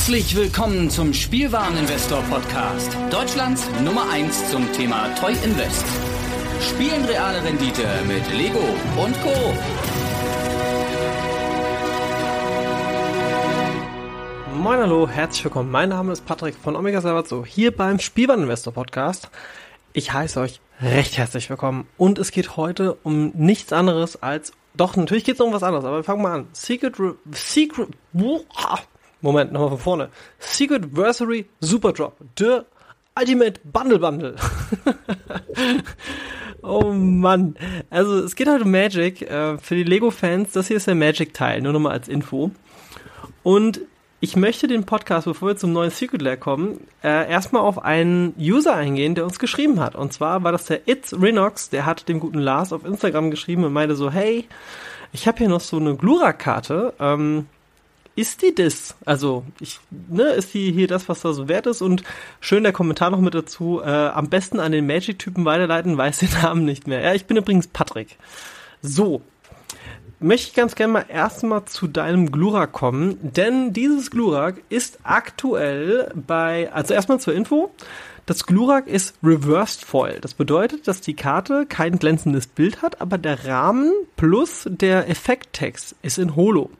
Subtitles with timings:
[0.00, 2.96] Herzlich willkommen zum Spielwareninvestor Podcast.
[3.10, 5.84] Deutschlands Nummer 1 zum Thema Toy Invest.
[6.62, 8.64] Spielen reale Rendite mit Lego
[8.96, 9.54] und Co.
[14.56, 15.70] Moin hallo, herzlich willkommen.
[15.70, 19.28] Mein Name ist Patrick von Omega Salvatzo hier beim Spielwareninvestor Podcast.
[19.92, 24.96] Ich heiße euch recht herzlich willkommen und es geht heute um nichts anderes als doch,
[24.96, 26.48] natürlich geht es um was anderes, aber wir fangen mal an.
[26.52, 26.94] Secret,
[27.32, 27.88] Secret,
[29.20, 30.08] Moment, nochmal von vorne.
[30.38, 32.16] Secret Versary Super Drop.
[32.38, 32.60] The
[33.18, 34.36] Ultimate Bundle Bundle.
[36.62, 37.56] oh Mann.
[37.90, 39.22] Also es geht heute um Magic.
[39.22, 42.50] Äh, für die Lego-Fans, das hier ist der Magic-Teil, nur nochmal als Info.
[43.42, 43.80] Und
[44.22, 48.34] ich möchte den Podcast, bevor wir zum neuen Secret Lair kommen, äh, erstmal auf einen
[48.38, 49.96] User eingehen, der uns geschrieben hat.
[49.96, 53.64] Und zwar war das der It's Renox, der hat dem guten Lars auf Instagram geschrieben
[53.64, 54.46] und meinte so, hey,
[55.12, 56.92] ich habe hier noch so eine Glura-Karte.
[57.00, 57.46] Ähm,
[58.16, 58.96] ist die das?
[59.04, 61.82] Also, ich, ne, ist die hier das, was da so wert ist?
[61.82, 62.02] Und
[62.40, 63.80] schön der Kommentar noch mit dazu.
[63.82, 67.00] Äh, am besten an den Magic-Typen weiterleiten, weiß den Namen nicht mehr.
[67.00, 68.16] Ja, ich bin übrigens Patrick.
[68.82, 69.22] So,
[70.20, 76.12] möchte ich ganz gerne mal erstmal zu deinem Glurak kommen, denn dieses Glurak ist aktuell
[76.14, 77.70] bei, also erstmal zur Info,
[78.26, 80.18] das Glurak ist Reversed Foil.
[80.20, 85.96] Das bedeutet, dass die Karte kein glänzendes Bild hat, aber der Rahmen plus der Effekttext
[86.02, 86.70] ist in Holo.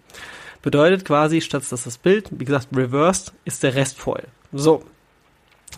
[0.62, 4.26] Bedeutet quasi, statt dass das Bild, wie gesagt, reversed, ist der Rest Foil.
[4.52, 4.82] So.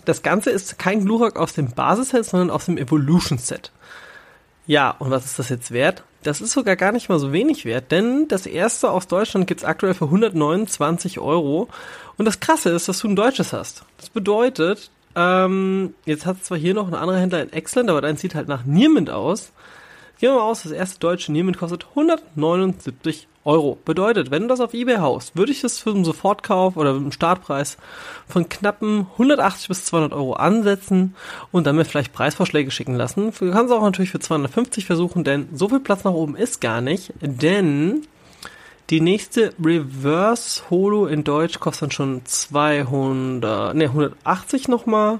[0.04, 3.70] Das Ganze ist kein Glurak aus dem Basisset, sondern aus dem Evolution Set.
[4.66, 6.02] Ja, und was ist das jetzt wert?
[6.22, 9.64] Das ist sogar gar nicht mal so wenig wert, denn das erste aus Deutschland gibt's
[9.64, 11.68] aktuell für 129 Euro.
[12.16, 13.84] Und das Krasse ist, dass du ein deutsches hast.
[13.98, 18.16] Das bedeutet, ähm, jetzt hat zwar hier noch ein anderer Händler in Excellent, aber dein
[18.16, 19.52] sieht halt nach Niemand aus.
[20.22, 23.76] Gehen wir mal aus, das erste deutsche Niemand kostet 179 Euro.
[23.84, 27.10] Bedeutet, wenn du das auf Ebay haust, würde ich das für einen Sofortkauf oder einen
[27.10, 27.76] Startpreis
[28.28, 31.16] von knappen 180 bis 200 Euro ansetzen
[31.50, 33.32] und dann vielleicht Preisvorschläge schicken lassen.
[33.36, 36.80] Du kannst auch natürlich für 250 versuchen, denn so viel Platz nach oben ist gar
[36.80, 38.02] nicht, denn
[38.90, 45.18] die nächste Reverse Holo in Deutsch kostet dann schon 200, ne, 180 nochmal.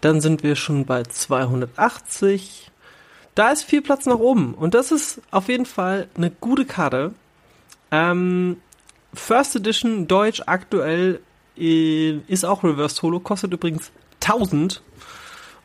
[0.00, 2.71] Dann sind wir schon bei 280.
[3.34, 4.54] Da ist viel Platz nach oben.
[4.54, 7.12] Und das ist auf jeden Fall eine gute Karte.
[7.90, 8.58] Ähm,
[9.14, 11.20] First Edition Deutsch aktuell
[11.56, 13.90] äh, ist auch Reverse Holo, kostet übrigens
[14.22, 14.82] 1000.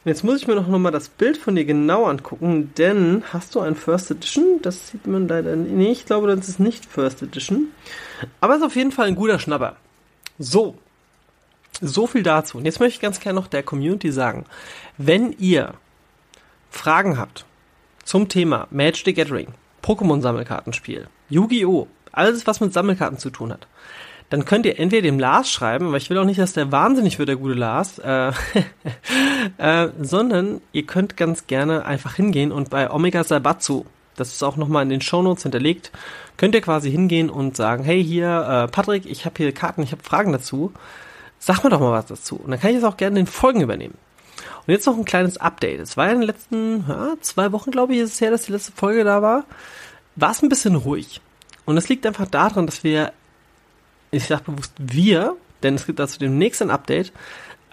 [0.04, 3.56] Und jetzt muss ich mir noch mal das Bild von dir genau angucken, denn hast
[3.56, 4.60] du ein First Edition?
[4.62, 5.74] Das sieht man leider nicht.
[5.74, 7.70] Nee, ich glaube, das ist nicht First Edition.
[8.40, 9.76] Aber es ist auf jeden Fall ein guter Schnapper.
[10.40, 10.78] So.
[11.82, 12.58] So viel dazu.
[12.58, 14.46] Und jetzt möchte ich ganz gerne noch der Community sagen,
[14.98, 15.74] wenn ihr
[16.72, 17.46] Fragen habt
[18.08, 19.50] zum Thema Magic the Gathering,
[19.84, 23.68] Pokémon-Sammelkartenspiel, Yu-Gi-Oh!, alles, was mit Sammelkarten zu tun hat,
[24.30, 27.20] dann könnt ihr entweder dem Lars schreiben, weil ich will auch nicht, dass der wahnsinnig
[27.20, 28.32] wird, der gute Lars, äh,
[29.58, 33.84] äh, sondern ihr könnt ganz gerne einfach hingehen und bei Omega Sabatsu,
[34.16, 35.92] das ist auch nochmal in den Shownotes hinterlegt,
[36.38, 39.92] könnt ihr quasi hingehen und sagen, hey hier, äh, Patrick, ich habe hier Karten, ich
[39.92, 40.72] habe Fragen dazu,
[41.40, 42.38] sag mir doch mal was dazu.
[42.38, 43.96] Und dann kann ich das auch gerne in den Folgen übernehmen.
[44.68, 45.80] Und jetzt noch ein kleines Update.
[45.80, 48.44] Es war ja in den letzten ja, zwei Wochen, glaube ich, ist es her, dass
[48.44, 49.46] die letzte Folge da war.
[50.18, 51.22] War es ein bisschen ruhig.
[51.64, 53.14] Und das liegt einfach daran, dass wir,
[54.12, 57.14] ich sage bewusst wir, denn es gibt dazu demnächst ein Update,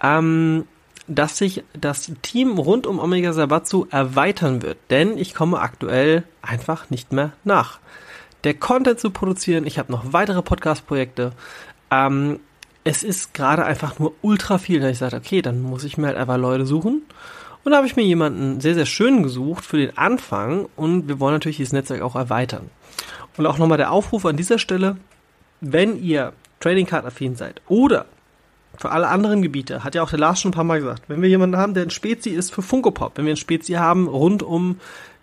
[0.01, 0.65] ähm,
[1.07, 4.77] dass sich das Team rund um Omega Sabatsu erweitern wird.
[4.89, 7.79] Denn ich komme aktuell einfach nicht mehr nach.
[8.45, 11.33] Der Content zu produzieren, ich habe noch weitere Podcast-Projekte.
[11.91, 12.39] Ähm,
[12.85, 16.07] es ist gerade einfach nur ultra viel, da ich sage, okay, dann muss ich mir
[16.07, 17.01] halt einfach Leute suchen.
[17.63, 21.19] Und da habe ich mir jemanden sehr, sehr schön gesucht für den Anfang und wir
[21.19, 22.69] wollen natürlich dieses Netzwerk auch erweitern.
[23.37, 24.97] Und auch nochmal der Aufruf an dieser Stelle,
[25.61, 28.05] wenn ihr Trading Card affin seid oder
[28.77, 31.23] für alle anderen Gebiete, hat ja auch der Lars schon ein paar Mal gesagt, wenn
[31.23, 34.07] wir jemanden haben, der ein Spezi ist für Funko Pop, wenn wir ein Spezi haben
[34.07, 34.79] rund um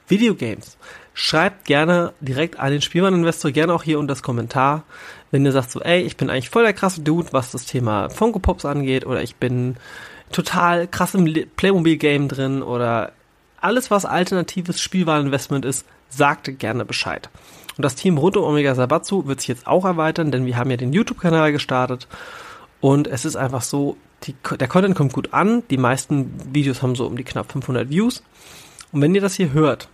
[0.08, 0.78] Videogames,
[1.14, 4.82] schreibt gerne direkt an den Spielmann-Investor, gerne auch hier unter das Kommentar,
[5.32, 8.08] wenn ihr sagt so, ey, ich bin eigentlich voll der krasse Dude, was das Thema
[8.10, 9.76] Funko Pops angeht, oder ich bin
[10.30, 11.24] total krass im
[11.56, 13.12] Playmobil-Game drin, oder
[13.60, 17.30] alles, was alternatives Spielwareninvestment ist, sagt gerne Bescheid.
[17.76, 20.70] Und das Team rund um Omega Sabatsu wird sich jetzt auch erweitern, denn wir haben
[20.70, 22.06] ja den YouTube-Kanal gestartet.
[22.80, 25.62] Und es ist einfach so, die, der Content kommt gut an.
[25.70, 28.22] Die meisten Videos haben so um die knapp 500 Views.
[28.92, 29.88] Und wenn ihr das hier hört,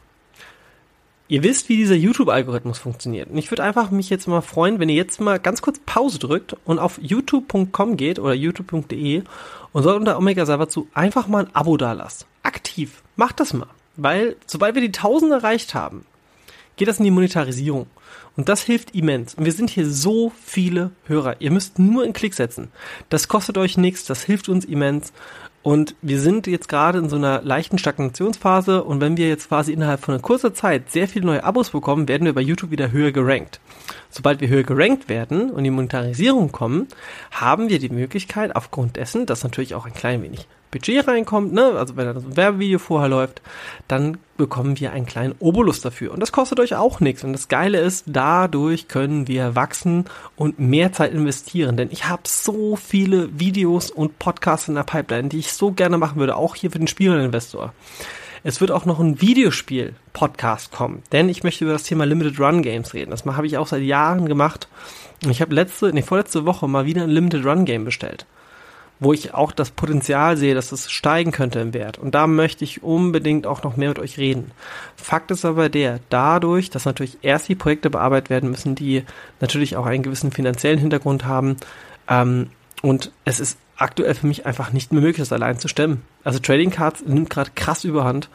[1.29, 3.31] ihr wisst, wie dieser YouTube-Algorithmus funktioniert.
[3.31, 6.19] Und ich würde einfach mich jetzt mal freuen, wenn ihr jetzt mal ganz kurz Pause
[6.19, 9.23] drückt und auf youtube.com geht oder youtube.de
[9.73, 12.27] und soll unter Omega Sabatsu einfach mal ein Abo dalasst.
[12.43, 13.03] Aktiv.
[13.17, 13.69] Macht das mal.
[13.97, 16.07] Weil, sobald wir die 1000 erreicht haben,
[16.77, 17.87] geht das in die Monetarisierung.
[18.37, 19.35] Und das hilft immens.
[19.35, 21.41] Und wir sind hier so viele Hörer.
[21.41, 22.69] Ihr müsst nur einen Klick setzen.
[23.09, 25.13] Das kostet euch nichts, das hilft uns immens.
[25.69, 29.71] Und wir sind jetzt gerade in so einer leichten Stagnationsphase und wenn wir jetzt quasi
[29.71, 32.91] innerhalb von einer kurzer Zeit sehr viele neue Abos bekommen, werden wir bei YouTube wieder
[32.91, 33.61] höher gerankt.
[34.09, 36.89] Sobald wir höher gerankt werden und die Monetarisierung kommen,
[37.33, 41.73] haben wir die Möglichkeit, aufgrund dessen, dass natürlich auch ein klein wenig Budget reinkommt, ne,
[41.77, 43.41] also wenn da so ein Werbevideo vorher läuft,
[43.89, 46.13] dann bekommen wir einen kleinen Obolus dafür.
[46.13, 47.25] Und das kostet euch auch nichts.
[47.25, 50.05] Und das Geile ist, dadurch können wir wachsen
[50.37, 51.77] und mehr Zeit investieren.
[51.77, 55.99] Denn ich habe so viele Videos und Podcasts in der Pipeline, die ich so gerne
[55.99, 57.73] machen würde, auch hier für den Spielerinvestor.
[58.45, 62.63] Es wird auch noch ein Videospiel-Podcast kommen, denn ich möchte über das Thema Limited Run
[62.63, 63.11] Games reden.
[63.11, 64.69] Das habe ich auch seit Jahren gemacht.
[65.29, 68.27] Ich habe letzte, nee, vorletzte Woche mal wieder ein Limited Run Game bestellt
[69.01, 71.99] wo ich auch das Potenzial sehe, dass es steigen könnte im Wert.
[71.99, 74.51] Und da möchte ich unbedingt auch noch mehr mit euch reden.
[74.97, 79.05] Fakt ist aber der, dadurch, dass natürlich erst die Projekte bearbeitet werden müssen, die
[79.41, 81.57] natürlich auch einen gewissen finanziellen Hintergrund haben,
[82.09, 82.51] ähm,
[82.83, 86.03] und es ist aktuell für mich einfach nicht mehr möglich, das allein zu stemmen.
[86.25, 88.29] Also Trading Cards nimmt gerade krass überhand.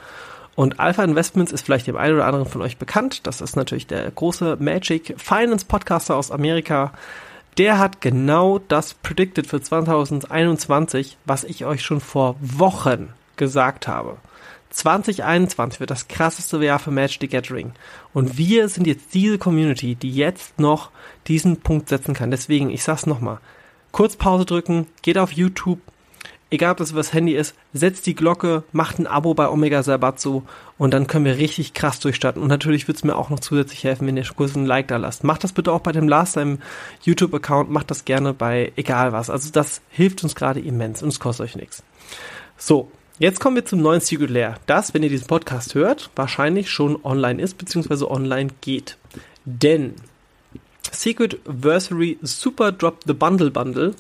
[0.56, 3.26] Und Alpha Investments ist vielleicht dem einen oder anderen von euch bekannt.
[3.26, 6.94] Das ist natürlich der große Magic Finance Podcaster aus Amerika,
[7.58, 14.18] der hat genau das predicted für 2021, was ich euch schon vor Wochen gesagt habe.
[14.72, 17.74] 2021 wird das krasseste Jahr für Match the Gathering.
[18.14, 20.90] Und wir sind jetzt diese Community, die jetzt noch
[21.28, 22.32] diesen Punkt setzen kann.
[22.32, 23.40] Deswegen, ich sag's nochmal.
[23.92, 25.80] Kurz Pause drücken, geht auf YouTube,
[26.54, 30.44] egal ob das das Handy ist, setzt die Glocke, macht ein Abo bei Omega Sabatsu
[30.78, 32.42] und dann können wir richtig krass durchstarten.
[32.42, 34.98] Und natürlich wird es mir auch noch zusätzlich helfen, wenn ihr kurz ein Like da
[34.98, 35.24] lasst.
[35.24, 36.60] Macht das bitte auch bei dem Last Time
[37.02, 39.30] YouTube-Account, macht das gerne bei egal was.
[39.30, 41.84] Also das hilft uns gerade immens und es kostet euch nichts.
[42.58, 46.72] So, Jetzt kommen wir zum neuen Secret Lair, das, wenn ihr diesen Podcast hört, wahrscheinlich
[46.72, 48.98] schon online ist, beziehungsweise online geht.
[49.46, 49.94] Denn
[50.92, 53.94] Secret Versary Super Drop the Bundle Bundle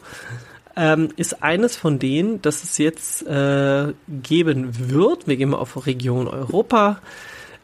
[0.75, 5.27] ähm, ist eines von denen, das es jetzt äh, geben wird.
[5.27, 6.99] Wir gehen mal auf Region Europa.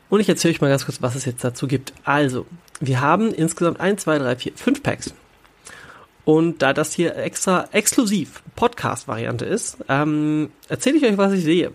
[0.10, 1.94] Und ich erzähle euch mal ganz kurz, was es jetzt dazu gibt.
[2.04, 2.46] Also,
[2.80, 5.14] wir haben insgesamt 1, 2, 3, 4, 5 Packs.
[6.26, 11.72] Und da das hier extra exklusiv Podcast-Variante ist, ähm, erzähle ich euch, was ich sehe.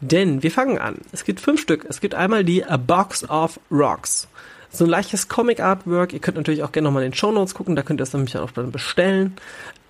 [0.00, 0.98] Denn wir fangen an.
[1.12, 1.84] Es gibt fünf Stück.
[1.88, 4.28] Es gibt einmal die A Box of Rocks.
[4.70, 6.12] So ein leichtes Comic-Artwork.
[6.12, 8.12] Ihr könnt natürlich auch gerne nochmal in den Show Notes gucken, da könnt ihr es
[8.12, 9.36] nämlich auch dann bestellen.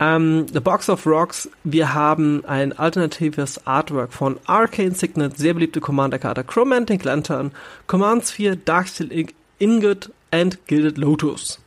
[0.00, 5.81] Ähm, The Box of Rocks, wir haben ein alternatives Artwork von Arcane Signet, sehr beliebte
[5.81, 7.50] Commander-Karte, Chromantic Lantern,
[7.89, 9.27] Command Sphere, Darksteel
[9.59, 11.59] Ingot and Gilded Lotus.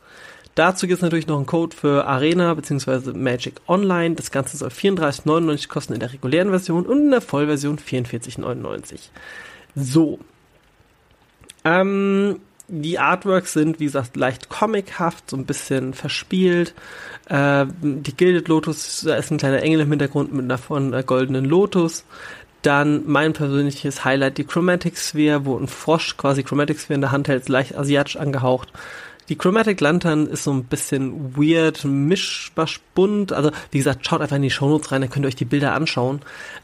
[0.54, 3.12] Dazu gibt es natürlich noch einen Code für Arena bzw.
[3.12, 4.14] Magic Online.
[4.14, 9.08] Das Ganze soll 34,99 kosten in der regulären Version und in der Vollversion 44,99.
[9.74, 10.18] So.
[11.64, 12.40] Ähm,
[12.74, 16.74] die Artworks sind, wie gesagt, leicht comichaft, so ein bisschen verspielt.
[17.28, 21.02] Äh, die Gilded Lotus, da ist ein kleiner Engel im Hintergrund mit einer von einer
[21.02, 22.04] goldenen Lotus.
[22.62, 27.12] Dann mein persönliches Highlight, die Chromatic Sphere, wo ein Frosch quasi Chromatic Sphere in der
[27.12, 28.72] Hand hält, leicht asiatisch angehaucht.
[29.28, 33.32] Die Chromatic Lantern ist so ein bisschen weird, mischbasch bunt.
[33.32, 35.74] Also, wie gesagt, schaut einfach in die Shownotes rein, da könnt ihr euch die Bilder
[35.74, 36.20] anschauen.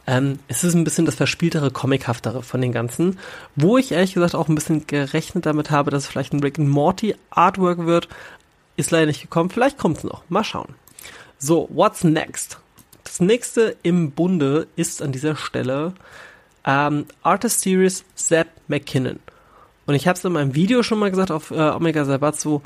[0.07, 3.19] Ähm, es ist ein bisschen das verspieltere, comichaftere von den ganzen.
[3.55, 6.59] Wo ich ehrlich gesagt auch ein bisschen gerechnet damit habe, dass es vielleicht ein Rick
[6.59, 8.09] and Morty Artwork wird.
[8.77, 9.51] Ist leider nicht gekommen.
[9.51, 10.23] Vielleicht kommt es noch.
[10.29, 10.75] Mal schauen.
[11.39, 12.59] So, what's next?
[13.05, 15.95] Das nächste im Bunde ist an dieser Stelle
[16.65, 19.21] ähm, Artist Series Zeb McKinnon.
[19.89, 22.61] Und ich habe es in meinem Video schon mal gesagt auf äh, Omega Sabatsu,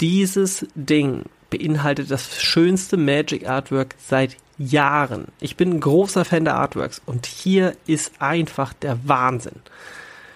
[0.00, 5.24] dieses Ding beinhaltet das schönste Magic Artwork seit Jahren.
[5.40, 9.56] Ich bin ein großer Fan der Artworks und hier ist einfach der Wahnsinn.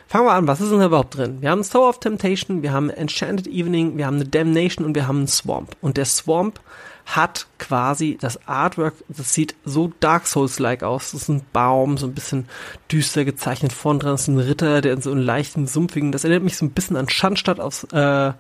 [0.08, 1.37] Fangen wir an, was ist denn da überhaupt drin?
[1.42, 5.06] Wir haben Soul of Temptation, wir haben Enchanted Evening, wir haben eine Damnation und wir
[5.06, 5.76] haben einen Swamp.
[5.80, 6.58] Und der Swamp
[7.06, 11.12] hat quasi das Artwork, das sieht so Dark Souls-like aus.
[11.12, 12.49] Das ist ein Baum, so ein bisschen
[12.90, 13.73] düster gezeichnet.
[13.73, 16.64] Vorn dran ist ein Ritter, der in so einem leichten, sumpfigen, das erinnert mich so
[16.64, 18.32] ein bisschen an Schandstadt aus, äh,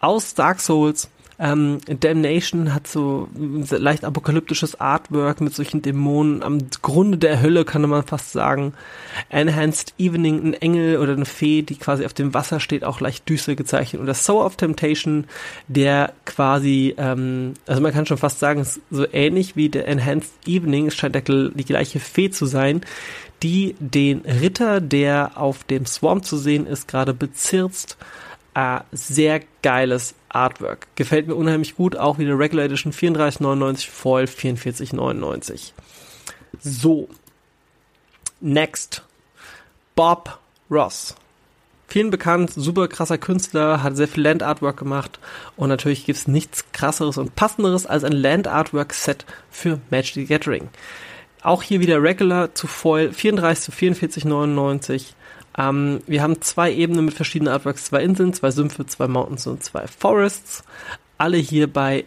[0.00, 1.08] aus Dark Souls.
[1.40, 3.28] Ähm, Damnation hat so
[3.70, 8.72] leicht apokalyptisches Artwork mit solchen Dämonen am Grunde der Hölle, kann man fast sagen.
[9.28, 13.28] Enhanced Evening, ein Engel oder eine Fee, die quasi auf dem Wasser steht, auch leicht
[13.28, 14.00] düster gezeichnet.
[14.00, 15.26] Und das Soul of Temptation,
[15.68, 20.88] der quasi, ähm, also man kann schon fast sagen, so ähnlich wie der Enhanced Evening,
[20.88, 22.80] es scheint der, die gleiche Fee zu sein,
[23.44, 27.96] die den Ritter, der auf dem Swarm zu sehen ist, gerade bezirzt.
[28.54, 30.86] Äh, sehr geiles Artwork.
[30.96, 35.72] Gefällt mir unheimlich gut, auch wieder Regular Edition 34,99, Foil 44,99.
[36.60, 37.08] So.
[38.40, 39.02] Next.
[39.94, 40.38] Bob
[40.70, 41.16] Ross.
[41.88, 45.18] Vielen bekannt, super krasser Künstler, hat sehr viel Land-Artwork gemacht
[45.56, 50.68] und natürlich gibt's nichts krasseres und passenderes als ein Land-Artwork-Set für Magic the Gathering.
[51.42, 55.14] Auch hier wieder Regular zu Foil, 34 zu 44,99.
[55.58, 59.62] Ähm, wir haben zwei Ebenen mit verschiedenen Artworks, zwei Inseln, zwei Sümpfe, zwei Mountains und
[59.64, 60.62] zwei Forests.
[61.18, 62.04] Alle hierbei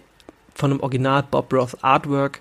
[0.56, 2.40] von einem Original Bob Ross Artwork.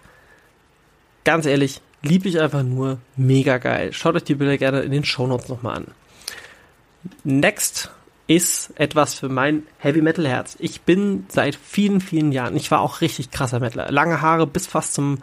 [1.24, 3.92] Ganz ehrlich, lieb ich einfach nur mega geil.
[3.92, 5.86] Schaut euch die Bilder gerne in den Shownotes nochmal an.
[7.24, 7.90] Next
[8.30, 10.56] ist etwas für mein Heavy Metal Herz.
[10.60, 13.90] Ich bin seit vielen, vielen Jahren, ich war auch richtig krasser Metaler.
[13.90, 15.18] Lange Haare bis fast zum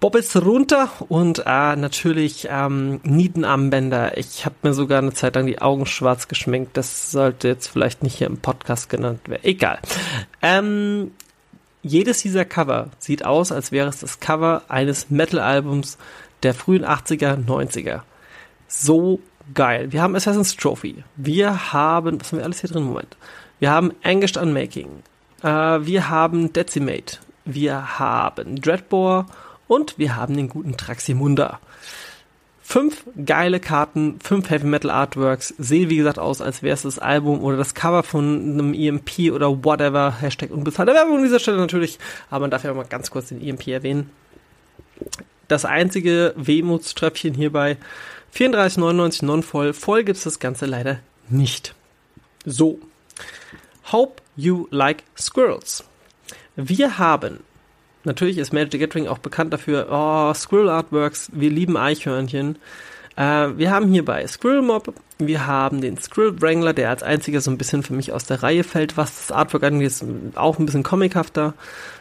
[0.00, 4.16] Bobbits runter und äh, natürlich ähm, Nietenarmbänder.
[4.16, 6.78] Ich habe mir sogar eine Zeit lang die Augen schwarz geschminkt.
[6.78, 9.44] Das sollte jetzt vielleicht nicht hier im Podcast genannt werden.
[9.44, 9.78] Egal.
[10.40, 11.10] Ähm,
[11.82, 15.98] jedes dieser Cover sieht aus, als wäre es das Cover eines Metal-Albums
[16.42, 18.00] der frühen 80er, 90er.
[18.66, 19.20] So
[19.54, 19.92] geil.
[19.92, 21.04] Wir haben Assassin's Trophy.
[21.16, 22.84] Wir haben, was haben wir alles hier drin?
[22.84, 23.16] Moment.
[23.58, 25.02] Wir haben Angushed Unmaking.
[25.42, 27.18] Äh, wir haben Decimate.
[27.44, 29.26] Wir haben Dreadbore
[29.66, 31.60] und wir haben den guten Traximunda.
[32.62, 37.00] Fünf geile Karten, fünf Heavy Metal Artworks, sehen wie gesagt aus, als wäre es das
[37.00, 41.56] Album oder das Cover von einem EMP oder whatever, Hashtag unbezahlte Werbung an dieser Stelle
[41.56, 41.98] natürlich,
[42.30, 44.10] aber man darf ja mal ganz kurz den EMP erwähnen.
[45.48, 47.76] Das einzige Wehmutströpfchen hierbei
[48.34, 49.72] 34,99 non-voll.
[49.72, 51.74] Voll gibt's das Ganze leider nicht.
[52.44, 52.78] So.
[53.92, 55.84] Hope you like squirrels.
[56.56, 57.40] Wir haben,
[58.04, 62.58] natürlich ist Magic the Gathering auch bekannt dafür, oh, Squirrel Artworks, wir lieben Eichhörnchen.
[63.20, 67.50] Äh, wir haben hierbei Squirrel Mob, wir haben den Squirrel Wrangler, der als einziger so
[67.50, 70.04] ein bisschen für mich aus der Reihe fällt, was das Artwork angeht, ist
[70.36, 71.52] auch ein bisschen comichafter.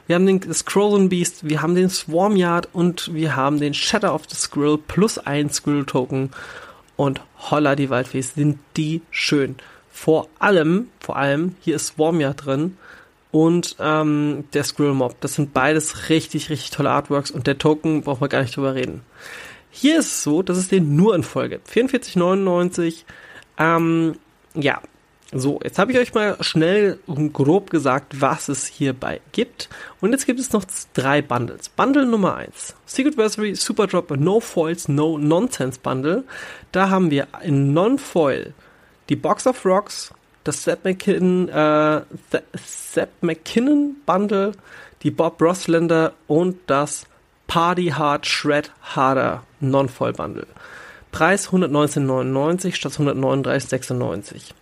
[0.07, 4.15] Wir haben den Scrollen Beast, wir haben den Swarm Yard und wir haben den Shatter
[4.15, 6.31] of the Squirrel plus ein Squirrel Token.
[6.95, 7.19] Und
[7.51, 9.55] holla die Waldfees, sind die schön.
[9.91, 12.77] Vor allem, vor allem, hier ist Swarm Yard drin
[13.31, 15.19] und ähm, der Squirrel Mob.
[15.19, 18.73] Das sind beides richtig, richtig tolle Artworks und der Token braucht man gar nicht drüber
[18.73, 19.01] reden.
[19.71, 23.03] Hier ist es so, dass es den nur in Folge 44,99.
[23.57, 24.15] Ähm,
[24.53, 24.81] ja,
[25.31, 29.69] so, jetzt habe ich euch mal schnell und grob gesagt, was es hierbei gibt.
[30.01, 31.69] Und jetzt gibt es noch drei Bundles.
[31.69, 32.75] Bundle Nummer 1.
[32.87, 36.23] Secret Versary Super Drop No Foils No Nonsense Bundle.
[36.71, 38.55] Da haben wir in Non-Foil
[39.09, 40.11] die Box of Rocks,
[40.43, 42.01] das Seth McKinnon, äh,
[42.55, 44.53] Seth McKinnon Bundle,
[45.03, 47.05] die Bob Roslander und das
[47.49, 50.45] Party Hard Shred Harder Non-Foil Bundle.
[51.11, 54.53] Preis 119,99 statt 139,96.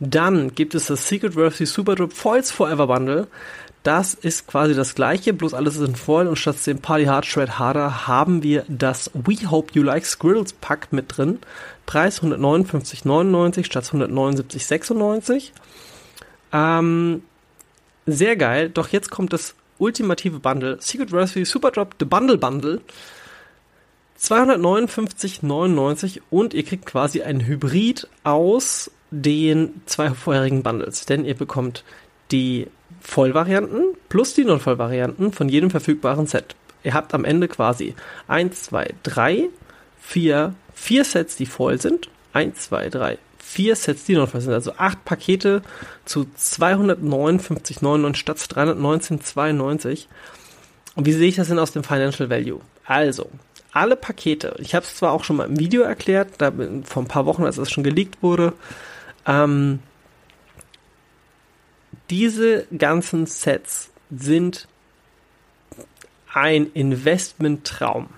[0.00, 3.28] Dann gibt es das Secret Worthy Super Drop Foils Forever Bundle.
[3.82, 7.26] Das ist quasi das gleiche, bloß alles ist in Foil und statt dem Party Hard
[7.26, 11.38] Shred Harder haben wir das We Hope You Like Squirrels Pack mit drin.
[11.84, 15.50] Preis 159,99 statt 179,96.
[16.54, 17.24] Ähm,
[18.06, 20.80] sehr geil, doch jetzt kommt das ultimative Bundle.
[20.80, 22.80] Secret Recipe Super Drop The Bundle Bundle.
[24.18, 31.06] 259,99 und ihr kriegt quasi ein Hybrid aus den zwei vorherigen Bundles.
[31.06, 31.82] Denn ihr bekommt
[32.30, 32.68] die
[33.00, 36.54] Vollvarianten plus die Non-Vollvarianten von jedem verfügbaren Set.
[36.84, 37.96] Ihr habt am Ende quasi
[38.28, 39.48] 1, 2, 3,
[40.00, 42.08] 4, 4 Sets, die voll sind.
[42.32, 43.18] 1, 2, 3,
[43.52, 44.52] vier Sets, die noch sind.
[44.52, 45.62] Also acht Pakete
[46.04, 50.06] zu 259,99 statt 319,92.
[50.94, 52.60] Und wie sehe ich das denn aus dem Financial Value?
[52.86, 53.30] Also,
[53.72, 56.50] alle Pakete, ich habe es zwar auch schon mal im Video erklärt, da
[56.84, 58.54] vor ein paar Wochen, als es schon geleakt wurde,
[59.26, 59.80] ähm,
[62.10, 64.66] diese ganzen Sets sind
[66.32, 68.08] ein Investment-Traum.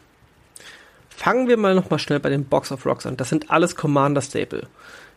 [1.08, 3.16] Fangen wir mal nochmal schnell bei den Box of Rocks an.
[3.16, 4.66] Das sind alles Commander-Staple.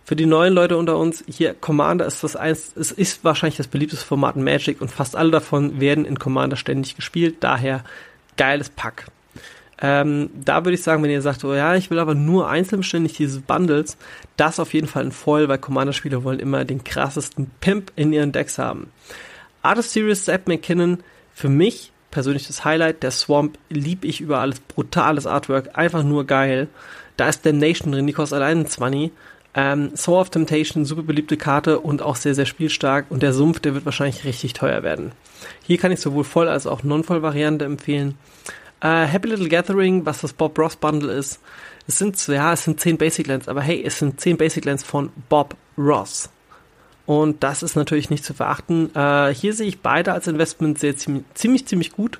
[0.07, 3.67] Für die neuen Leute unter uns, hier Commander ist das eins, es ist wahrscheinlich das
[3.67, 7.83] beliebteste Format in Magic und fast alle davon werden in Commander ständig gespielt, daher
[8.37, 9.07] geiles Pack.
[9.81, 12.83] Ähm, da würde ich sagen, wenn ihr sagt, oh ja, ich will aber nur einzeln
[12.83, 13.97] ständig diese Bundles,
[14.37, 18.31] das auf jeden Fall ein Foil, weil Commander-Spieler wollen immer den krassesten Pimp in ihren
[18.31, 18.89] Decks haben.
[19.61, 20.99] Artist Series Zap McKinnon,
[21.33, 23.03] für mich persönlich das Highlight.
[23.03, 24.61] Der Swamp lieb ich über alles.
[24.61, 26.69] Brutales Artwork, einfach nur geil.
[27.17, 29.11] Da ist Damnation drin, die kostet allein 20.
[29.59, 33.07] Ähm, Soul of Temptation, super beliebte Karte und auch sehr, sehr spielstark.
[33.09, 35.13] Und der Sumpf, der wird wahrscheinlich richtig teuer werden.
[35.63, 38.19] Hier kann ich sowohl Voll- als auch Non-Voll-Variante empfehlen.
[38.81, 41.39] Äh, Happy Little Gathering, was das Bob Ross Bundle ist.
[41.87, 44.83] Es sind, ja, es sind 10 Basic Lands, aber hey, es sind 10 Basic Lands
[44.83, 46.29] von Bob Ross.
[47.07, 48.93] Und das ist natürlich nicht zu verachten.
[48.93, 52.19] Äh, hier sehe ich beide als Investment sehr ziemlich, ziemlich, ziemlich gut.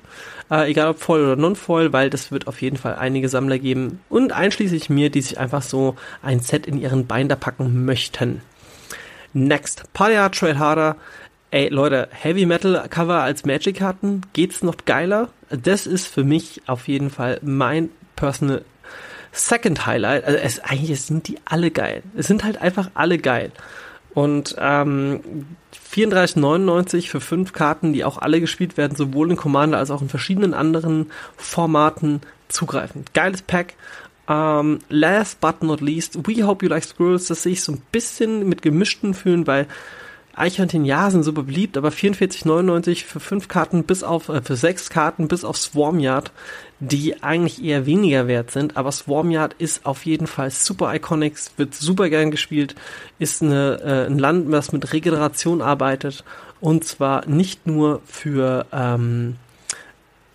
[0.50, 4.00] Äh, egal ob voll oder non-voll, weil das wird auf jeden Fall einige Sammler geben.
[4.08, 8.40] Und einschließlich mir, die sich einfach so ein Set in ihren Binder packen möchten.
[9.34, 10.96] Next, Hard, Trade Harder.
[11.50, 15.28] Ey, Leute, Heavy Metal Cover als Magic-Karten, geht's noch geiler?
[15.50, 18.64] Das ist für mich auf jeden Fall mein personal
[19.32, 20.24] Second Highlight.
[20.24, 22.02] Also es, eigentlich sind die alle geil.
[22.16, 23.52] Es sind halt einfach alle geil.
[24.18, 25.20] Und ähm,
[25.94, 30.08] 34,99 für fünf Karten, die auch alle gespielt werden, sowohl in Commander als auch in
[30.08, 33.04] verschiedenen anderen Formaten zugreifen.
[33.14, 33.74] Geiles Pack.
[34.26, 37.82] Um, last but not least, We Hope You Like Squirrels, das sehe ich so ein
[37.92, 39.68] bisschen mit gemischten Fühlen, weil
[40.38, 44.90] Eichhörnchen ja sind super beliebt, aber 44,99 für fünf Karten bis auf, äh, für sechs
[44.90, 46.32] Karten bis auf Swarmyard,
[46.80, 51.74] die eigentlich eher weniger wert sind, aber Swarmyard ist auf jeden Fall super iconic, wird
[51.74, 52.74] super gern gespielt,
[53.18, 56.24] ist eine, äh, ein Land, das mit Regeneration arbeitet
[56.60, 59.36] und zwar nicht nur für, ähm,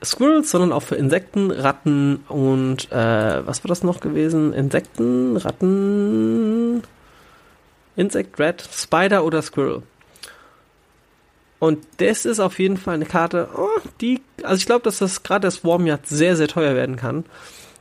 [0.04, 4.52] Squirrels, sondern auch für Insekten, Ratten und äh, was war das noch gewesen?
[4.54, 6.84] Insekten, Ratten,
[7.96, 9.84] Insect, Rat, Spider oder Squirrel.
[11.64, 13.70] Und das ist auf jeden Fall eine Karte, oh,
[14.02, 17.24] die, also ich glaube, dass das gerade der Swarmyard sehr, sehr teuer werden kann.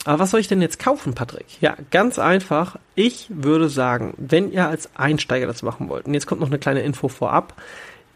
[0.04, 1.60] Aber was soll ich denn jetzt kaufen, Patrick?
[1.60, 2.76] Ja, ganz einfach.
[2.94, 6.60] Ich würde sagen, wenn ihr als Einsteiger das machen wollt, und jetzt kommt noch eine
[6.60, 7.60] kleine Info vorab,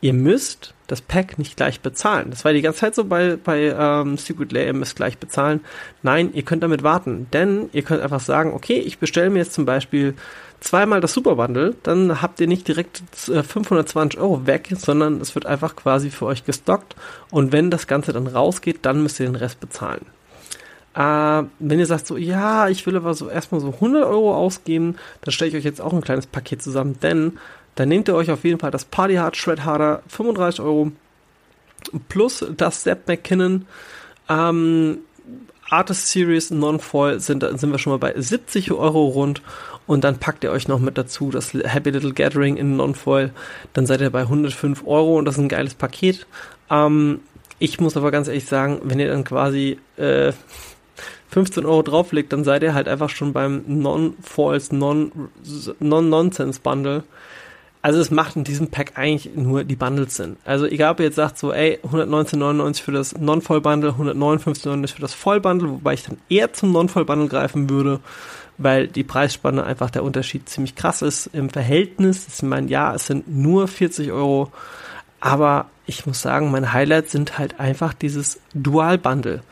[0.06, 2.30] ihr müsst das Pack nicht gleich bezahlen.
[2.30, 5.64] Das war die ganze Zeit so bei, bei ähm, Secret Lair, ihr müsst gleich bezahlen.
[6.04, 9.52] Nein, ihr könnt damit warten, denn ihr könnt einfach sagen, okay, ich bestelle mir jetzt
[9.52, 10.14] zum Beispiel
[10.60, 15.34] zweimal das Super Bundle, dann habt ihr nicht direkt 520 äh, Euro weg, sondern es
[15.34, 16.94] wird einfach quasi für euch gestockt
[17.32, 20.06] und wenn das Ganze dann rausgeht, dann müsst ihr den Rest bezahlen.
[20.94, 24.94] Äh, wenn ihr sagt so, ja, ich will aber so erstmal so 100 Euro ausgeben,
[25.22, 27.38] dann stelle ich euch jetzt auch ein kleines Paket zusammen, denn
[27.76, 30.92] dann nehmt ihr euch auf jeden Fall das Party Hard Shred Harder 35 Euro
[32.08, 33.66] plus das Sepp McKinnon
[34.28, 34.98] ähm,
[35.68, 39.42] Artist Series Non-Foil sind, sind wir schon mal bei 70 Euro rund
[39.86, 43.32] und dann packt ihr euch noch mit dazu das Happy Little Gathering in Non-Foil,
[43.72, 46.26] dann seid ihr bei 105 Euro und das ist ein geiles Paket.
[46.70, 47.20] Ähm,
[47.58, 50.32] ich muss aber ganz ehrlich sagen, wenn ihr dann quasi äh,
[51.30, 57.02] 15 Euro drauflegt, dann seid ihr halt einfach schon beim Non-Foils, Non-Nonsense-Bundle.
[57.86, 60.38] Also es macht in diesem Pack eigentlich nur die Bundles Sinn.
[60.44, 65.14] Also egal, ob ihr jetzt sagt so, ey, 119,99 für das Non-Voll-Bundle, 159,99 für das
[65.14, 68.00] Voll-Bundle, wobei ich dann eher zum Non-Voll-Bundle greifen würde,
[68.58, 72.26] weil die Preisspanne einfach der Unterschied ziemlich krass ist im Verhältnis.
[72.26, 74.50] Ich meine, ja, es sind nur 40 Euro,
[75.20, 79.44] aber ich muss sagen, meine Highlights sind halt einfach dieses Dual-Bundle.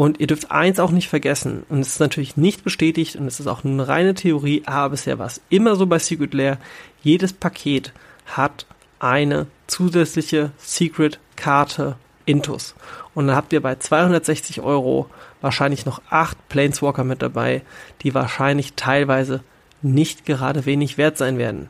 [0.00, 3.38] Und ihr dürft eins auch nicht vergessen, und es ist natürlich nicht bestätigt und es
[3.38, 6.56] ist auch eine reine Theorie, aber bisher war es immer so bei Secret Lair,
[7.02, 7.92] jedes Paket
[8.24, 8.64] hat
[8.98, 12.74] eine zusätzliche Secret-Karte Intus.
[13.12, 15.10] Und dann habt ihr bei 260 Euro
[15.42, 17.60] wahrscheinlich noch acht Planeswalker mit dabei,
[18.00, 19.42] die wahrscheinlich teilweise
[19.82, 21.68] nicht gerade wenig wert sein werden.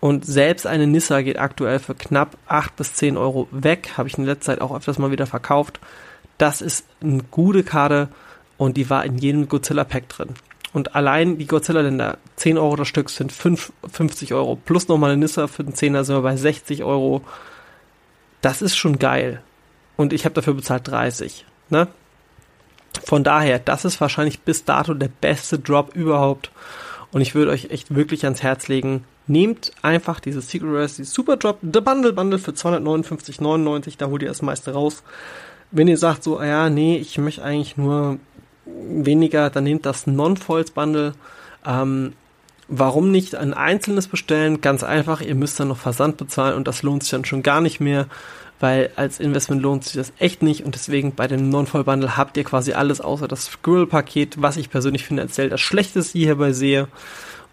[0.00, 3.92] Und selbst eine Nissa geht aktuell für knapp 8 bis 10 Euro weg.
[3.96, 5.80] Habe ich in letzter Zeit auch öfters mal wieder verkauft.
[6.38, 8.08] Das ist eine gute Karte
[8.56, 10.28] und die war in jedem Godzilla-Pack drin.
[10.72, 14.56] Und allein die Godzilla-Länder, 10 Euro das Stück, sind 5, 50 Euro.
[14.56, 17.22] Plus nochmal eine Nissa für den 10er sind wir bei 60 Euro.
[18.42, 19.42] Das ist schon geil.
[19.96, 21.44] Und ich habe dafür bezahlt 30.
[21.70, 21.88] Ne?
[23.04, 26.50] Von daher, das ist wahrscheinlich bis dato der beste Drop überhaupt.
[27.10, 31.36] Und ich würde euch echt wirklich ans Herz legen, nehmt einfach dieses Secret dieses Super
[31.36, 35.02] Drop, The Bundle Bundle für 259,99, da holt ihr das meiste raus
[35.70, 38.18] wenn ihr sagt so, ja, nee, ich möchte eigentlich nur
[38.66, 41.12] weniger, dann nehmt das Non-Foils-Bundle.
[41.66, 42.12] Ähm,
[42.68, 44.60] warum nicht ein einzelnes bestellen?
[44.60, 47.60] Ganz einfach, ihr müsst dann noch Versand bezahlen und das lohnt sich dann schon gar
[47.60, 48.06] nicht mehr,
[48.60, 52.44] weil als Investment lohnt sich das echt nicht und deswegen bei dem Non-Foil-Bundle habt ihr
[52.44, 56.88] quasi alles außer das Squirrel-Paket, was ich persönlich erzählt das Schlechteste hierbei sehe.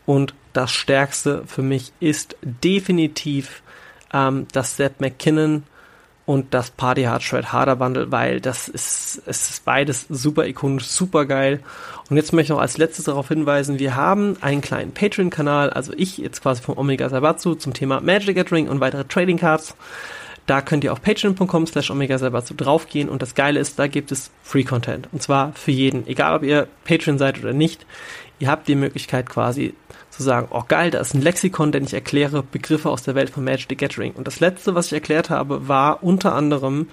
[0.06, 3.64] Und das Stärkste für mich ist definitiv
[4.14, 5.64] ähm, das Sepp McKinnon
[6.26, 10.86] und das Party Hard Shred Harder Bundle, weil das ist, es ist beides super ikonisch,
[10.86, 11.60] super geil.
[12.10, 15.94] Und jetzt möchte ich noch als letztes darauf hinweisen, wir haben einen kleinen Patreon-Kanal, also
[15.96, 19.76] ich jetzt quasi vom Omega Sabatsu zum Thema Magic Gathering und weitere Trading Cards.
[20.46, 24.12] Da könnt ihr auf patreon.com slash omega Sabatsu draufgehen und das Geile ist, da gibt
[24.12, 25.10] es Free Content.
[25.12, 26.06] Und zwar für jeden.
[26.08, 27.86] Egal ob ihr Patreon seid oder nicht.
[28.38, 29.74] Ihr habt die Möglichkeit quasi
[30.16, 33.30] zu sagen, oh geil, da ist ein Lexikon, denn ich erkläre Begriffe aus der Welt
[33.30, 34.14] von Magic the Gathering.
[34.14, 36.88] Und das letzte, was ich erklärt habe, war unter anderem,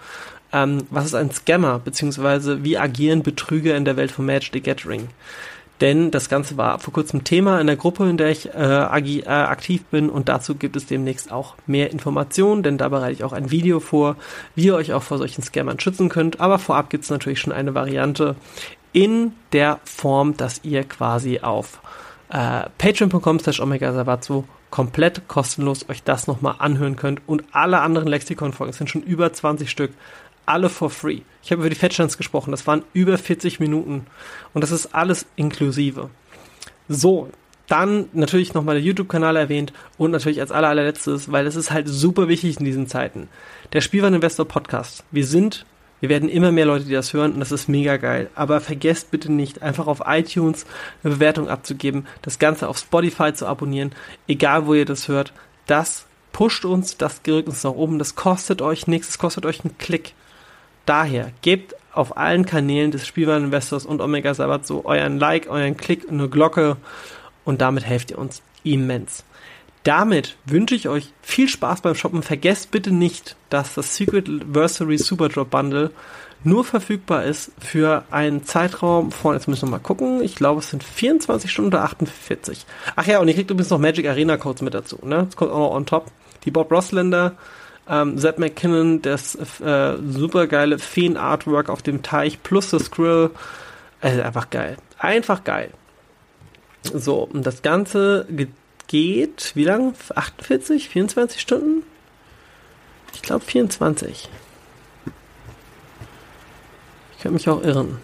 [0.53, 4.61] ähm, was ist ein Scammer, beziehungsweise wie agieren Betrüger in der Welt von Magic the
[4.61, 5.09] Gathering.
[5.81, 9.27] Denn das Ganze war vor kurzem Thema in der Gruppe, in der ich äh, äh,
[9.27, 13.33] aktiv bin und dazu gibt es demnächst auch mehr Informationen, denn da bereite ich auch
[13.33, 14.17] ein Video vor,
[14.55, 16.41] wie ihr euch auch vor solchen Scammern schützen könnt.
[16.41, 18.37] Aber vorab gibt es natürlich schon eine Variante
[18.93, 21.81] in der Form, dass ihr quasi auf
[22.33, 23.92] äh, patreon.com slash omega
[24.71, 27.21] komplett kostenlos euch das nochmal anhören könnt.
[27.27, 29.92] Und alle anderen Lexikon-Folgen, es sind schon über 20 Stück,
[30.47, 31.21] alle for free.
[31.42, 34.07] Ich habe über die Fettstands gesprochen, das waren über 40 Minuten
[34.55, 36.09] und das ist alles inklusive.
[36.88, 37.29] So,
[37.68, 41.87] dann natürlich nochmal der YouTube-Kanal erwähnt und natürlich als aller, allerletztes, weil es ist halt
[41.87, 43.29] super wichtig in diesen Zeiten.
[43.75, 45.05] Der Spielwareninvestor Podcast.
[45.11, 45.66] Wir sind,
[46.03, 48.29] wir werden immer mehr Leute, die das hören und das ist mega geil.
[48.35, 50.67] Aber vergesst bitte nicht, einfach auf iTunes
[51.05, 53.93] eine Bewertung abzugeben, das Ganze auf Spotify zu abonnieren,
[54.27, 55.33] egal wo ihr das hört.
[55.67, 59.65] Das pusht uns, das rückt uns nach oben, das kostet euch nichts, das kostet euch
[59.65, 60.15] einen Klick.
[60.87, 66.11] Daher gebt auf allen Kanälen des Spielwareninvestors und Omega Sabbat so euren Like, euren Klick,
[66.11, 66.79] eine Glocke
[67.45, 69.23] und damit helft ihr uns immens.
[69.85, 72.23] Damit wünsche ich euch viel Spaß beim Shoppen.
[72.23, 75.90] Vergesst bitte nicht, dass das Secret Versary Super Drop Bundle
[76.45, 80.71] nur verfügbar ist für einen Zeitraum von, jetzt müssen wir mal gucken, ich glaube es
[80.71, 82.66] sind 24 Stunden oder 48.
[82.97, 85.25] Ach ja, und ihr kriegt übrigens noch Magic Arena Codes mit dazu, ne?
[85.27, 86.07] Das kommt auch noch on top.
[86.45, 87.37] Die Bob Rossländer,
[87.88, 93.31] ähm, Zed McKinnon, das äh, super geile Feen Artwork auf dem Teich plus das Skrill.
[94.01, 94.77] Also einfach geil.
[94.99, 95.71] Einfach geil.
[96.83, 98.27] So, und das Ganze
[98.93, 99.95] geht, wie lang?
[100.15, 101.83] 48, 24 Stunden?
[103.15, 104.29] Ich glaube 24.
[107.17, 107.99] Ich kann mich auch irren.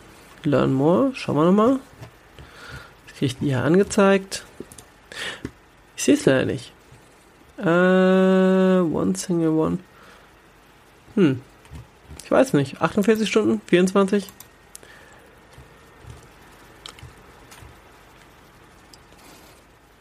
[0.44, 1.78] Learn more, schauen wir nochmal.
[3.06, 4.46] Das kriege ich hier angezeigt.
[5.94, 6.72] Ich sehe es leider nicht.
[7.58, 9.78] Äh, one single one.
[11.16, 11.42] Hm.
[12.24, 12.80] Ich weiß nicht.
[12.80, 13.60] 48 Stunden?
[13.66, 14.26] 24?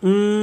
[0.02, 0.37] Mm.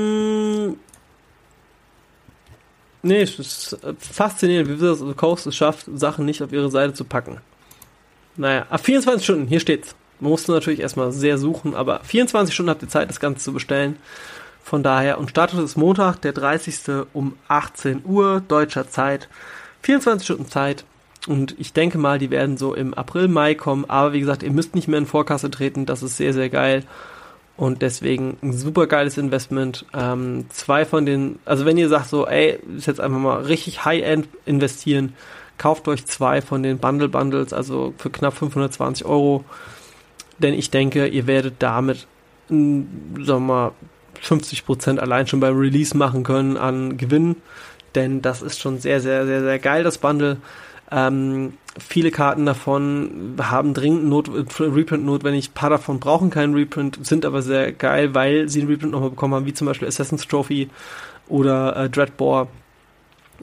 [3.04, 6.70] Nee, es ist faszinierend, wie Wizards of the Coast es schafft, Sachen nicht auf ihre
[6.70, 7.38] Seite zu packen.
[8.36, 9.94] Naja, ab 24 Stunden, hier steht's.
[10.20, 13.52] Man musste natürlich erstmal sehr suchen, aber 24 Stunden habt ihr Zeit, das Ganze zu
[13.52, 13.96] bestellen.
[14.62, 17.06] Von daher, und Status ist Montag, der 30.
[17.12, 19.28] um 18 Uhr deutscher Zeit.
[19.82, 20.86] 24 Stunden Zeit.
[21.26, 23.84] Und ich denke mal, die werden so im April, Mai kommen.
[23.86, 25.84] Aber wie gesagt, ihr müsst nicht mehr in Vorkasse treten.
[25.84, 26.84] Das ist sehr, sehr geil.
[27.56, 29.86] Und deswegen ein super geiles Investment.
[29.94, 33.84] Ähm, zwei von den, also wenn ihr sagt so, ey, ist jetzt einfach mal richtig
[33.84, 35.14] High-End investieren,
[35.56, 39.44] kauft euch zwei von den Bundle Bundles, also für knapp 520 Euro.
[40.38, 42.08] Denn ich denke, ihr werdet damit,
[42.48, 42.86] sagen
[43.24, 43.72] wir mal,
[44.20, 47.36] 50 Prozent allein schon beim Release machen können an Gewinn.
[47.94, 50.38] Denn das ist schon sehr, sehr, sehr, sehr geil, das Bundle.
[50.90, 55.54] Ähm, viele Karten davon haben dringend Not Reprint notwendig.
[55.54, 59.34] Paar davon brauchen keinen Reprint, sind aber sehr geil, weil sie einen Reprint nochmal bekommen
[59.34, 60.70] haben, wie zum Beispiel Assassin's Trophy
[61.28, 62.48] oder äh, Dreadbore.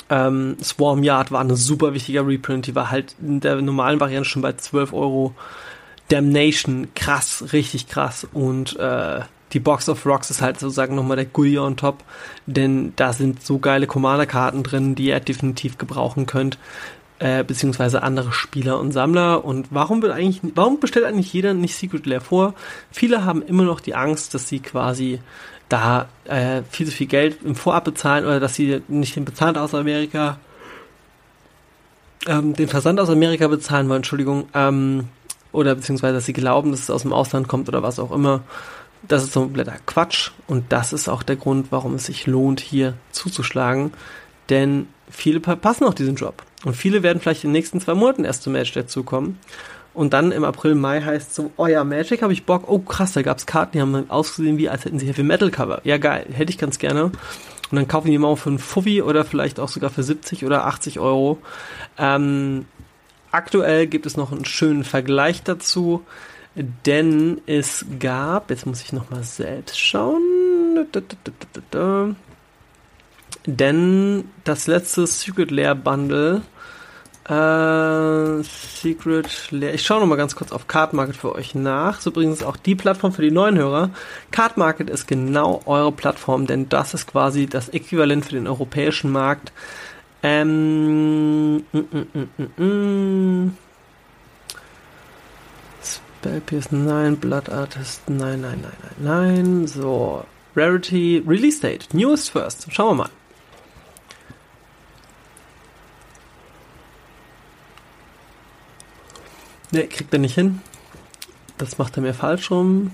[0.09, 2.67] Ähm, Swarm Yard war ein super wichtiger Reprint.
[2.67, 5.35] Die war halt in der normalen Variante schon bei 12 Euro.
[6.07, 8.27] Damnation, krass, richtig krass.
[8.31, 12.03] Und äh, die Box of Rocks ist halt sozusagen nochmal der Goodie on top,
[12.45, 16.57] denn da sind so geile Commander-Karten drin, die ihr definitiv gebrauchen könnt
[17.21, 19.45] äh, beziehungsweise andere Spieler und Sammler.
[19.45, 22.55] Und warum wird eigentlich, warum bestellt eigentlich jeder nicht Secret Lair vor?
[22.91, 25.19] Viele haben immer noch die Angst, dass sie quasi
[25.69, 29.55] da äh, viel zu viel Geld im Vorab bezahlen oder dass sie nicht den Bezahlt
[29.59, 30.39] aus Amerika,
[32.25, 35.07] ähm, den Versand aus Amerika bezahlen wollen, Entschuldigung, ähm,
[35.51, 38.41] oder beziehungsweise dass sie glauben, dass es aus dem Ausland kommt oder was auch immer.
[39.07, 42.61] Das ist so kompletter Quatsch und das ist auch der Grund, warum es sich lohnt,
[42.61, 43.93] hier zuzuschlagen.
[44.49, 46.43] Denn viele passen auch diesen Job.
[46.63, 49.39] Und viele werden vielleicht in den nächsten zwei Monaten erst zum Match dazukommen.
[49.93, 52.69] Und dann im April, Mai heißt so, oh ja, Magic habe ich Bock.
[52.69, 55.81] Oh krass, da gab's Karten, die haben ausgesehen wie, als hätten sie Heavy Metal Cover.
[55.83, 57.05] Ja geil, hätte ich ganz gerne.
[57.05, 60.65] Und dann kaufen die mal für einen Fuffi oder vielleicht auch sogar für 70 oder
[60.65, 61.39] 80 Euro.
[61.97, 62.65] Ähm,
[63.31, 66.03] aktuell gibt es noch einen schönen Vergleich dazu,
[66.85, 70.21] denn es gab, jetzt muss ich nochmal selbst schauen.
[73.45, 76.41] Denn das letzte Secret Lair Bundle,
[77.27, 81.95] äh, Secret Lair, ich schaue nochmal ganz kurz auf Card Market für euch nach.
[81.95, 83.89] Das ist übrigens auch die Plattform für die neuen Hörer.
[84.31, 89.11] Card Market ist genau eure Plattform, denn das ist quasi das Äquivalent für den europäischen
[89.11, 89.51] Markt.
[90.23, 93.57] Ähm, mm, mm, mm, mm.
[96.21, 99.67] Spellpierce, nein, Blood Artist, nein, nein, nein, nein, nein.
[99.67, 100.23] So,
[100.55, 102.67] Rarity, Release Date, Newest First.
[102.71, 103.20] Schauen wir mal.
[109.71, 110.61] Ne, kriegt er nicht hin.
[111.57, 112.91] Das macht er mir falsch rum.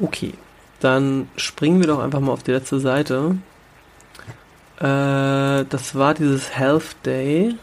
[0.00, 0.34] Okay,
[0.80, 3.36] dann springen wir doch einfach mal auf die letzte Seite.
[4.76, 7.56] Äh, das war dieses Health Day.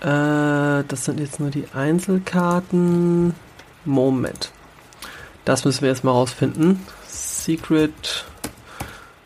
[0.00, 3.34] Äh, das sind jetzt nur die Einzelkarten.
[3.84, 4.52] Moment.
[5.44, 6.86] Das müssen wir jetzt mal rausfinden.
[7.08, 8.24] Secret.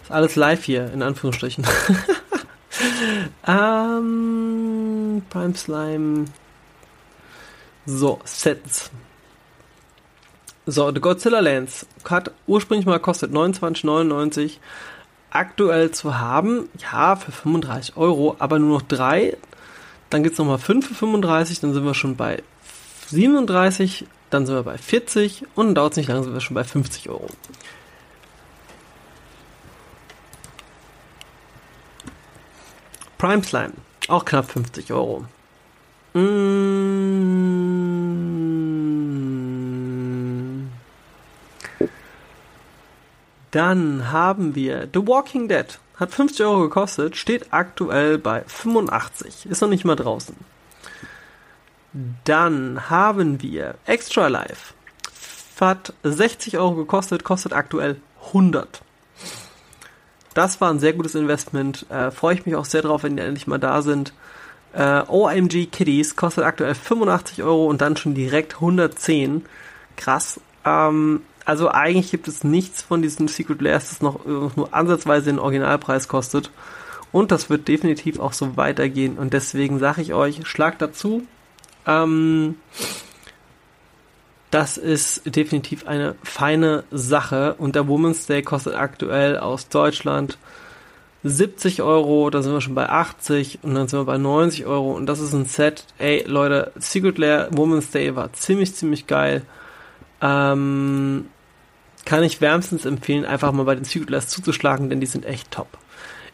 [0.03, 1.67] Ist alles live hier, in Anführungsstrichen.
[3.47, 6.25] ähm, Prime Slime.
[7.87, 8.91] So, Sets.
[10.67, 14.59] So, The Godzilla Lens hat ursprünglich mal kostet 29,99
[15.31, 16.69] aktuell zu haben.
[16.91, 19.37] Ja, für 35 Euro, aber nur noch drei.
[20.09, 22.43] Dann gibt es nochmal 5 für 35, dann sind wir schon bei
[23.09, 26.65] 37, dann sind wir bei 40 und dauert es nicht lange, sind wir schon bei
[26.65, 27.27] 50 Euro.
[33.19, 33.73] Prime Slime,
[34.09, 35.25] auch knapp 50 Euro.
[36.15, 36.75] Mm.
[43.51, 45.79] Dann haben wir The Walking Dead.
[45.97, 49.47] Hat 50 Euro gekostet, steht aktuell bei 85.
[49.47, 50.35] Ist noch nicht mal draußen.
[52.25, 54.75] Dann haben wir Extra Life.
[55.61, 58.83] Hat 60 Euro gekostet, kostet aktuell 100.
[60.35, 61.87] Das war ein sehr gutes Investment.
[61.91, 64.13] Äh, Freue ich mich auch sehr drauf, wenn die endlich mal da sind.
[64.73, 69.45] Äh, OMG Kitties kostet aktuell 85 Euro und dann schon direkt 110.
[69.97, 70.41] Krass.
[70.65, 75.39] Ähm, also eigentlich gibt es nichts von diesen Secret Layers, das noch nur ansatzweise den
[75.39, 76.51] Originalpreis kostet.
[77.13, 79.19] Und das wird definitiv auch so weitergehen.
[79.19, 81.23] Und deswegen sage ich euch, schlagt dazu.
[81.87, 82.57] Ähm,
[84.55, 87.55] das ist definitiv eine feine Sache.
[87.59, 90.39] Und der Woman's Day kostet aktuell aus Deutschland
[91.25, 94.93] 70 Euro, da sind wir schon bei 80 und dann sind wir bei 90 Euro
[94.93, 95.87] und das ist ein Set.
[95.99, 99.43] Ey, Leute, Secret Lair Woman's Day war ziemlich, ziemlich geil.
[100.21, 101.27] Ähm,
[102.05, 105.51] kann ich wärmstens empfehlen, einfach mal bei den Secret Lairs zuzuschlagen, denn die sind echt
[105.51, 105.79] top.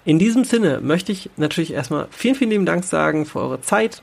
[0.05, 4.03] In diesem Sinne möchte ich natürlich erstmal vielen, vielen lieben Dank sagen für eure Zeit.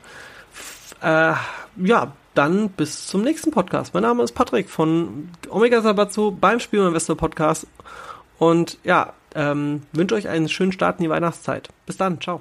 [1.02, 1.34] Äh,
[1.76, 3.94] ja, dann bis zum nächsten Podcast.
[3.94, 7.66] Mein Name ist Patrick von Omega Sabatsu beim Spielmann Podcast.
[8.38, 11.68] Und ja, ähm, wünsche euch einen schönen Start in die Weihnachtszeit.
[11.84, 12.40] Bis dann, ciao.